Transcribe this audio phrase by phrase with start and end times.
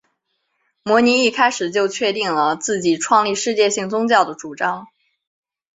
[0.81, 4.87] 摩尼一开始就确定了自己创立世界性宗教的主张。